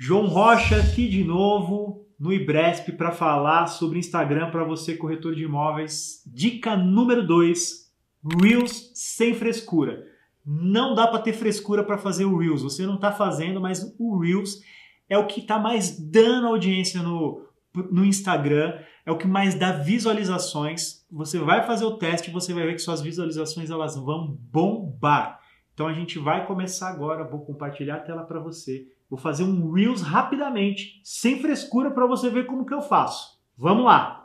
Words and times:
João 0.00 0.28
Rocha 0.28 0.76
aqui 0.76 1.08
de 1.08 1.24
novo 1.24 2.06
no 2.20 2.32
Ibresp 2.32 2.92
para 2.92 3.10
falar 3.10 3.66
sobre 3.66 3.98
Instagram 3.98 4.48
para 4.48 4.62
você 4.62 4.96
corretor 4.96 5.34
de 5.34 5.42
imóveis. 5.42 6.22
Dica 6.24 6.76
número 6.76 7.26
2, 7.26 7.92
Reels 8.40 8.92
sem 8.94 9.34
frescura. 9.34 10.06
Não 10.46 10.94
dá 10.94 11.08
para 11.08 11.18
ter 11.18 11.32
frescura 11.32 11.82
para 11.82 11.98
fazer 11.98 12.26
o 12.26 12.38
Reels. 12.38 12.62
Você 12.62 12.86
não 12.86 12.94
está 12.94 13.10
fazendo, 13.10 13.60
mas 13.60 13.92
o 13.98 14.16
Reels 14.20 14.60
é 15.08 15.18
o 15.18 15.26
que 15.26 15.40
está 15.40 15.58
mais 15.58 15.98
dando 15.98 16.46
audiência 16.46 17.02
no, 17.02 17.44
no 17.90 18.04
Instagram, 18.04 18.78
é 19.04 19.10
o 19.10 19.18
que 19.18 19.26
mais 19.26 19.56
dá 19.56 19.72
visualizações. 19.72 21.04
Você 21.10 21.40
vai 21.40 21.66
fazer 21.66 21.84
o 21.84 21.98
teste, 21.98 22.30
você 22.30 22.54
vai 22.54 22.66
ver 22.66 22.74
que 22.74 22.82
suas 22.82 23.02
visualizações 23.02 23.68
elas 23.68 23.96
vão 23.96 24.38
bombar. 24.52 25.40
Então 25.74 25.88
a 25.88 25.92
gente 25.92 26.20
vai 26.20 26.46
começar 26.46 26.88
agora, 26.88 27.28
vou 27.28 27.44
compartilhar 27.44 27.96
a 27.96 28.00
tela 28.00 28.22
para 28.22 28.38
você 28.38 28.86
Vou 29.08 29.18
fazer 29.18 29.42
um 29.42 29.72
Reels 29.72 30.02
rapidamente, 30.02 31.00
sem 31.02 31.40
frescura, 31.40 31.90
para 31.90 32.06
você 32.06 32.28
ver 32.28 32.44
como 32.44 32.66
que 32.66 32.74
eu 32.74 32.82
faço. 32.82 33.38
Vamos 33.56 33.86
lá! 33.86 34.22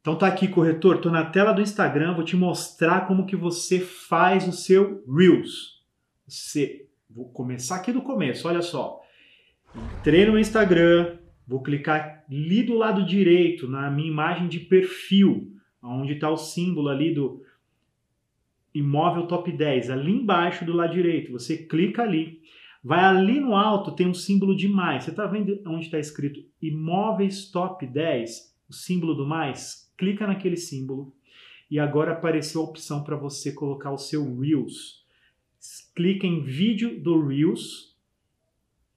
Então 0.00 0.16
tá 0.16 0.26
aqui, 0.26 0.48
corretor, 0.48 0.96
tô 0.96 1.10
na 1.10 1.26
tela 1.26 1.52
do 1.52 1.60
Instagram, 1.60 2.14
vou 2.14 2.24
te 2.24 2.34
mostrar 2.34 3.06
como 3.06 3.26
que 3.26 3.36
você 3.36 3.78
faz 3.78 4.48
o 4.48 4.52
seu 4.52 5.04
Reels. 5.06 5.84
Você, 6.26 6.88
vou 7.08 7.28
começar 7.28 7.76
aqui 7.76 7.92
do 7.92 8.00
começo, 8.00 8.48
olha 8.48 8.62
só. 8.62 8.98
Entrei 9.98 10.24
no 10.24 10.38
Instagram, 10.38 11.18
vou 11.46 11.62
clicar 11.62 12.24
ali 12.30 12.62
do 12.62 12.78
lado 12.78 13.04
direito 13.04 13.68
na 13.68 13.90
minha 13.90 14.08
imagem 14.08 14.48
de 14.48 14.58
perfil 14.58 15.59
onde 15.82 16.14
está 16.14 16.30
o 16.30 16.36
símbolo 16.36 16.88
ali 16.88 17.14
do 17.14 17.42
imóvel 18.74 19.26
top 19.26 19.50
10, 19.50 19.90
ali 19.90 20.12
embaixo 20.12 20.64
do 20.64 20.72
lado 20.72 20.92
direito. 20.92 21.32
Você 21.32 21.56
clica 21.66 22.02
ali, 22.02 22.40
vai 22.82 23.00
ali 23.00 23.40
no 23.40 23.54
alto, 23.54 23.94
tem 23.94 24.06
um 24.06 24.14
símbolo 24.14 24.54
de 24.54 24.68
mais. 24.68 25.04
Você 25.04 25.10
está 25.10 25.26
vendo 25.26 25.60
onde 25.66 25.86
está 25.86 25.98
escrito 25.98 26.40
imóveis 26.60 27.50
top 27.50 27.86
10, 27.86 28.56
o 28.68 28.72
símbolo 28.72 29.14
do 29.14 29.26
mais? 29.26 29.92
Clica 29.96 30.26
naquele 30.26 30.56
símbolo 30.56 31.12
e 31.70 31.78
agora 31.78 32.12
apareceu 32.12 32.60
a 32.60 32.64
opção 32.64 33.04
para 33.04 33.16
você 33.16 33.52
colocar 33.52 33.92
o 33.92 33.98
seu 33.98 34.38
Reels. 34.38 35.04
Clica 35.94 36.26
em 36.26 36.42
vídeo 36.42 37.00
do 37.00 37.26
Reels 37.26 37.96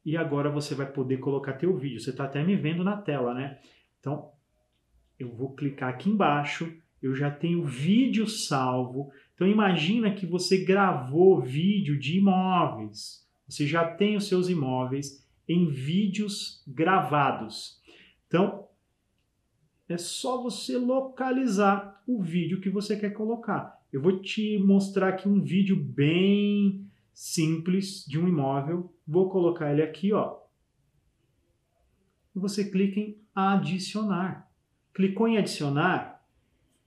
e 0.06 0.18
agora 0.18 0.50
você 0.50 0.73
vai 0.73 0.92
poder 0.92 1.18
colocar 1.18 1.53
teu 1.53 1.78
vídeo. 1.78 2.00
Você 2.00 2.09
está 2.09 2.25
até 2.25 2.44
me 2.44 2.56
vendo 2.56 2.84
na 2.84 2.97
tela, 2.97 3.34
né? 3.34 3.59
Então, 4.00 4.31
eu 5.24 5.34
vou 5.36 5.54
clicar 5.54 5.90
aqui 5.90 6.10
embaixo, 6.10 6.72
eu 7.02 7.16
já 7.16 7.30
tenho 7.32 7.66
vídeo 7.66 8.28
salvo. 8.28 9.12
Então 9.34 9.48
imagina 9.48 10.14
que 10.14 10.26
você 10.26 10.64
gravou 10.64 11.42
vídeo 11.42 12.00
de 12.00 12.18
imóveis. 12.18 13.28
Você 13.48 13.68
já 13.68 13.86
tem 13.86 14.16
os 14.16 14.28
seus 14.28 14.48
imóveis 14.50 15.26
em 15.48 15.70
vídeos 15.70 16.64
gravados. 16.68 17.82
Então 18.28 18.68
é 19.90 19.98
só 19.98 20.42
você 20.42 20.78
localizar 20.78 22.02
o 22.08 22.22
vídeo 22.22 22.62
que 22.62 22.70
você 22.70 22.98
quer 22.98 23.12
colocar. 23.12 23.82
Eu 23.92 24.02
vou 24.02 24.22
te 24.22 24.58
mostrar 24.58 25.10
aqui 25.10 25.28
um 25.28 25.42
vídeo 25.42 25.76
bem 25.76 26.86
simples 27.14 28.06
de 28.06 28.20
um 28.20 28.28
imóvel. 28.28 28.94
Vou 29.06 29.30
colocar 29.30 29.72
ele 29.72 29.84
aqui, 29.84 30.12
ó. 30.14 30.38
Você 32.34 32.70
clica 32.70 33.00
em 33.00 33.22
adicionar. 33.36 34.50
Clicou 34.94 35.28
em 35.28 35.38
adicionar, 35.38 36.24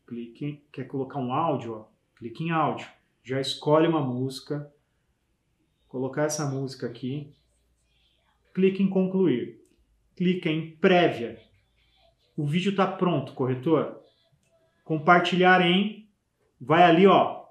clique 0.06 0.44
em, 0.44 0.62
quer 0.70 0.84
colocar 0.84 1.18
um 1.18 1.32
áudio, 1.32 1.74
ó, 1.74 1.84
clique 2.16 2.44
em 2.44 2.50
áudio. 2.50 2.86
Já 3.24 3.40
escolhe 3.40 3.88
uma 3.88 4.00
música, 4.00 4.72
colocar 5.88 6.24
essa 6.24 6.46
música 6.46 6.86
aqui, 6.86 7.34
clique 8.54 8.82
em 8.82 8.88
concluir. 8.88 9.60
Clique 10.14 10.48
em 10.48 10.76
prévia. 10.76 11.38
O 12.36 12.46
vídeo 12.46 12.70
está 12.70 12.86
pronto, 12.86 13.34
corretor. 13.34 14.00
Compartilhar 14.84 15.60
em, 15.60 16.08
vai 16.60 16.84
ali, 16.84 17.06
ó, 17.06 17.44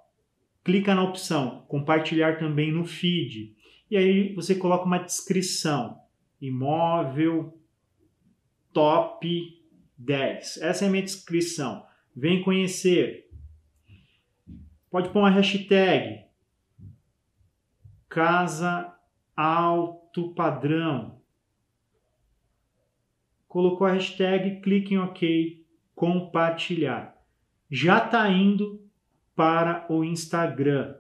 clica 0.64 0.96
na 0.96 1.04
opção 1.04 1.64
compartilhar 1.68 2.40
também 2.40 2.72
no 2.72 2.86
feed. 2.86 3.56
E 3.92 3.96
aí 3.96 4.34
você 4.34 4.56
coloca 4.56 4.86
uma 4.86 4.98
descrição. 4.98 6.00
Imóvel 6.42 7.60
top 8.74 9.65
10. 9.98 10.58
Essa 10.62 10.86
é 10.86 10.88
a 10.88 10.92
minha 10.92 11.04
descrição. 11.04 11.86
Vem 12.16 12.42
conhecer. 12.42 13.30
Pode 14.90 15.10
pôr 15.10 15.20
uma 15.20 15.30
hashtag. 15.30 16.26
Casa 18.08 18.96
alto 19.36 20.34
padrão. 20.34 21.22
Colocou 23.48 23.88
a 23.88 23.92
hashtag, 23.92 24.62
clique 24.62 24.94
em 24.94 24.98
OK, 24.98 25.66
compartilhar. 25.94 27.16
Já 27.70 27.98
está 28.06 28.30
indo 28.30 28.82
para 29.36 29.86
o 29.90 30.04
Instagram. 30.04 30.96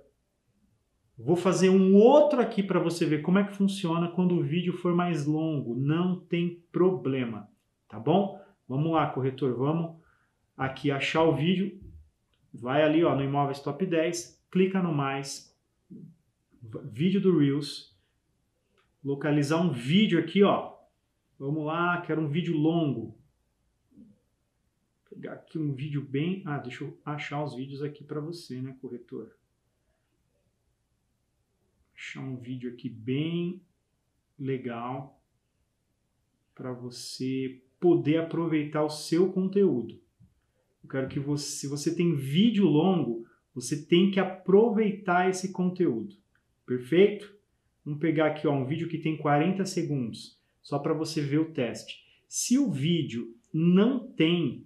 Vou 1.18 1.36
fazer 1.38 1.70
um 1.70 1.96
outro 1.96 2.42
aqui 2.42 2.62
para 2.62 2.80
você 2.80 3.06
ver 3.06 3.22
como 3.22 3.40
é 3.40 3.44
que 3.46 3.56
funciona 3.56 4.10
quando 4.10 4.36
o 4.36 4.44
vídeo 4.44 4.74
for 4.74 4.94
mais 4.94 5.26
longo. 5.26 5.76
Não 5.76 6.20
tem 6.20 6.62
problema, 6.72 7.50
tá 7.88 7.98
bom? 7.98 8.44
Vamos 8.68 8.92
lá, 8.92 9.10
corretor, 9.10 9.56
vamos 9.56 10.02
aqui 10.58 10.90
achar 10.90 11.24
o 11.24 11.36
vídeo. 11.36 11.80
Vai 12.54 12.84
ali 12.84 13.04
ó, 13.04 13.16
no 13.16 13.24
Imóveis 13.24 13.60
Top 13.60 13.86
10, 13.86 14.44
clica 14.50 14.82
no 14.82 14.94
mais, 14.94 15.56
vídeo 16.84 17.22
do 17.22 17.38
Reels, 17.38 17.96
localizar 19.04 19.62
um 19.62 19.72
vídeo 19.72 20.18
aqui, 20.18 20.42
ó. 20.42 20.74
Vamos 21.38 21.66
lá, 21.66 22.02
quero 22.02 22.22
um 22.22 22.30
vídeo 22.30 22.58
longo. 22.58 23.18
Vou 23.92 25.10
pegar 25.10 25.34
aqui 25.34 25.60
um 25.60 25.74
vídeo 25.74 26.02
bem. 26.02 26.42
Ah, 26.46 26.58
deixa 26.58 26.86
eu 26.86 26.98
achar 27.04 27.44
os 27.44 27.54
vídeos 27.54 27.84
aqui 27.84 28.04
para 28.04 28.22
você, 28.22 28.62
né, 28.62 28.76
corretor? 28.82 29.36
Achar 31.94 32.22
um 32.22 32.38
vídeo 32.38 32.72
aqui 32.72 32.90
bem 32.90 33.62
legal 34.40 35.22
para 36.54 36.72
você 36.72 37.62
poder 37.80 38.18
aproveitar 38.18 38.84
o 38.84 38.90
seu 38.90 39.32
conteúdo. 39.32 40.00
Eu 40.84 40.90
quero 40.90 41.08
que 41.08 41.20
você, 41.20 41.46
se 41.46 41.68
você 41.68 41.96
tem 41.96 42.16
vídeo 42.16 42.66
longo, 42.66 43.26
você 43.54 43.86
tem 43.86 44.12
que 44.12 44.20
aproveitar 44.20 45.30
esse 45.30 45.52
conteúdo. 45.52 46.16
Perfeito? 46.66 47.34
Vamos 47.84 48.00
pegar 48.00 48.28
aqui 48.28 48.48
ó, 48.48 48.54
um 48.54 48.66
vídeo 48.66 48.88
que 48.88 48.98
tem 48.98 49.16
40 49.16 49.66
segundos, 49.66 50.40
só 50.62 50.80
para 50.80 50.94
você 50.94 51.22
ver 51.22 51.40
o 51.40 51.52
teste. 51.52 52.04
Se 52.28 52.58
o 52.58 52.72
vídeo 52.72 53.36
não 53.54 54.08
tem 54.08 54.66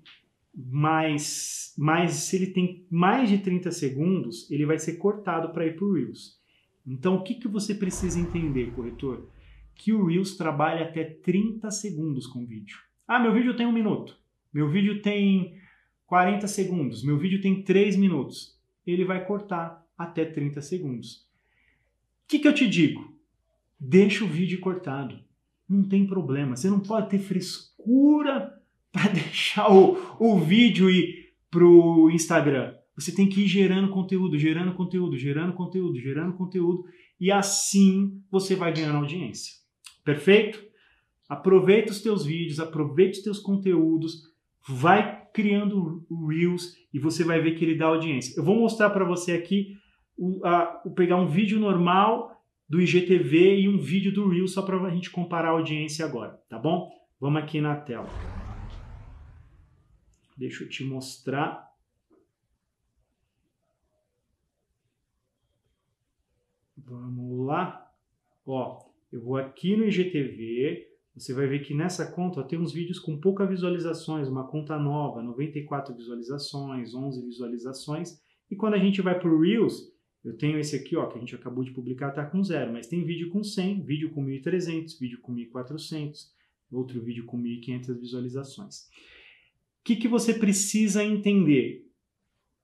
mais, 0.56 1.74
mais, 1.78 2.14
se 2.14 2.36
ele 2.36 2.48
tem 2.48 2.86
mais 2.90 3.30
de 3.30 3.38
30 3.38 3.72
segundos, 3.72 4.50
ele 4.50 4.66
vai 4.66 4.80
ser 4.80 4.98
cortado 4.98 5.53
para 5.53 5.66
ir 5.66 5.75
para 5.75 5.86
o 5.86 5.94
Reels. 5.94 6.40
Então, 6.86 7.16
o 7.16 7.24
que, 7.24 7.36
que 7.36 7.48
você 7.48 7.75
precisa 7.75 8.19
entender, 8.19 8.74
corretor? 8.74 9.30
Que 9.75 9.94
o 9.94 10.06
Reels 10.06 10.36
trabalha 10.36 10.86
até 10.86 11.03
30 11.03 11.69
segundos 11.72 12.25
com 12.25 12.44
o 12.44 12.48
vídeo. 12.48 12.78
Ah, 13.09 13.18
meu 13.18 13.34
vídeo 13.34 13.56
tem 13.56 13.66
um 13.66 13.72
minuto. 13.72 14.16
Meu 14.53 14.70
vídeo 14.70 15.02
tem 15.02 15.56
40 16.06 16.47
segundos. 16.47 17.03
Meu 17.03 17.18
vídeo 17.18 17.42
tem 17.42 17.64
3 17.64 17.96
minutos. 17.96 18.56
Ele 18.86 19.03
vai 19.03 19.25
cortar 19.25 19.84
até 19.97 20.24
30 20.24 20.62
segundos. 20.62 21.28
O 22.24 22.28
que, 22.28 22.38
que 22.38 22.48
eu 22.48 22.53
te 22.53 22.68
digo? 22.68 23.12
Deixa 23.80 24.24
o 24.24 24.28
vídeo 24.28 24.59
cortado. 24.59 25.19
Não 25.68 25.90
tem 25.90 26.06
problema. 26.06 26.56
Você 26.56 26.69
não 26.69 26.80
pode 26.80 27.09
ter 27.09 27.18
frescura 27.18 28.53
para 28.94 29.12
deixar 29.12 29.74
o, 29.74 29.98
o 30.19 30.40
vídeo 30.40 30.88
ir 30.88 31.34
pro 31.50 32.12
Instagram. 32.12 32.75
Você 32.94 33.12
tem 33.12 33.28
que 33.28 33.42
ir 33.42 33.48
gerando 33.48 33.90
conteúdo, 33.90 34.38
gerando 34.38 34.75
conteúdo, 34.75 35.18
gerando 35.18 35.54
conteúdo, 35.54 36.00
gerando 36.00 36.34
conteúdo. 36.38 36.86
E 37.19 37.31
assim 37.31 38.22
você 38.30 38.56
vai 38.56 38.72
ganhando 38.72 38.98
audiência. 38.98 39.56
Perfeito? 40.06 40.69
Aproveita 41.30 41.92
os 41.92 42.02
teus 42.02 42.26
vídeos, 42.26 42.60
aproveita 42.60 43.18
os 43.18 43.24
teus 43.24 43.40
conteúdos, 43.40 44.24
vai 44.68 45.28
criando 45.31 46.04
Reels 46.28 46.76
e 46.92 46.98
você 46.98 47.24
vai 47.24 47.40
ver 47.40 47.56
que 47.56 47.64
ele 47.64 47.78
dá 47.78 47.86
audiência. 47.86 48.34
Eu 48.36 48.44
vou 48.44 48.56
mostrar 48.56 48.90
para 48.90 49.06
você 49.06 49.34
aqui, 49.34 49.78
o, 50.18 50.44
a, 50.44 50.81
o 50.84 50.92
pegar 50.92 51.18
um 51.18 51.28
vídeo 51.28 51.60
normal 51.60 52.36
do 52.68 52.81
IGTV 52.81 53.60
e 53.60 53.70
um 53.70 53.78
vídeo 53.78 54.12
do 54.12 54.28
Reels 54.28 54.54
só 54.54 54.64
para 54.64 54.76
a 54.81 54.90
gente 54.90 55.12
comparar 55.12 55.50
a 55.50 55.52
audiência 55.52 56.04
agora, 56.04 56.42
tá 56.50 56.58
bom? 56.58 56.92
Vamos 57.20 57.44
aqui 57.44 57.62
na 57.62 57.75
tela. 57.75 58.10
Deixa 60.36 60.64
eu 60.64 60.70
te 60.70 60.84
mostrar. 60.84 61.70
Vamos 66.75 67.46
lá. 67.46 67.92
Ó, 68.46 68.80
eu 69.12 69.22
vou 69.22 69.38
aqui 69.38 69.75
no 69.75 69.86
IGTV, 69.86 70.88
você 71.16 71.34
vai 71.34 71.48
ver 71.48 71.60
que 71.60 71.74
nessa 71.74 72.12
conta 72.12 72.40
ó, 72.40 72.44
tem 72.44 72.60
uns 72.60 72.72
vídeos 72.72 73.00
com 73.00 73.20
poucas 73.20 73.50
visualizações, 73.50 74.28
uma 74.28 74.48
conta 74.48 74.78
nova, 74.78 75.22
94 75.22 75.96
visualizações, 75.96 76.94
11 76.94 77.26
visualizações, 77.26 78.22
E 78.52 78.56
quando 78.56 78.74
a 78.74 78.80
gente 78.80 79.02
vai 79.02 79.20
para 79.20 79.30
o 79.30 79.40
Reels, 79.40 79.94
eu 80.24 80.36
tenho 80.36 80.58
esse 80.60 80.76
aqui, 80.76 80.96
ó, 80.96 81.06
que 81.08 81.18
a 81.18 81.20
gente 81.20 81.36
acabou 81.36 81.64
de 81.64 81.72
publicar, 81.72 82.12
tá 82.12 82.26
com 82.26 82.44
zero, 82.44 82.74
mas 82.74 82.88
tem 82.88 83.04
vídeo 83.04 83.30
com 83.30 83.44
100, 83.44 83.84
vídeo 83.84 84.10
com 84.12 84.26
1.300, 84.26 85.00
vídeo 85.00 85.22
com 85.22 85.34
1.400, 85.34 86.32
outro 86.72 87.02
vídeo 87.02 87.26
com 87.26 87.40
1.500 87.40 88.00
visualizações. 88.00 88.88
O 89.80 89.84
que, 89.84 89.96
que 89.96 90.08
você 90.08 90.34
precisa 90.34 91.04
entender? 91.04 91.88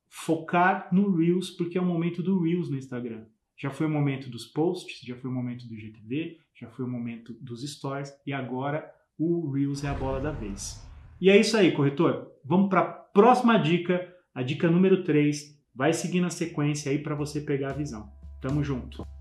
Focar 0.07 0.93
no 0.93 1.15
Reels, 1.15 1.49
porque 1.51 1.77
é 1.77 1.81
o 1.81 1.85
momento 1.85 2.21
do 2.21 2.41
Reels 2.41 2.69
no 2.69 2.77
Instagram. 2.77 3.25
Já 3.57 3.69
foi 3.69 3.87
o 3.87 3.89
momento 3.89 4.29
dos 4.29 4.45
posts, 4.45 4.99
já 5.01 5.15
foi 5.15 5.29
o 5.29 5.33
momento 5.33 5.67
do 5.67 5.75
GTV, 5.75 6.37
já 6.59 6.69
foi 6.69 6.85
o 6.85 6.87
momento 6.89 7.33
dos 7.41 7.63
stories 7.63 8.13
e 8.25 8.33
agora 8.33 8.93
o 9.17 9.51
Reels 9.51 9.83
é 9.83 9.87
a 9.87 9.93
bola 9.93 10.19
da 10.19 10.31
vez. 10.31 10.85
E 11.19 11.29
é 11.29 11.37
isso 11.37 11.55
aí, 11.55 11.71
corretor. 11.71 12.31
Vamos 12.43 12.69
para 12.69 12.81
a 12.81 12.83
próxima 12.83 13.57
dica, 13.57 14.13
a 14.33 14.43
dica 14.43 14.69
número 14.69 15.03
3. 15.03 15.55
Vai 15.73 15.93
seguindo 15.93 16.27
a 16.27 16.29
sequência 16.29 16.91
aí 16.91 16.99
para 16.99 17.15
você 17.15 17.41
pegar 17.41 17.69
a 17.69 17.73
visão. 17.73 18.11
Tamo 18.41 18.63
junto. 18.63 19.14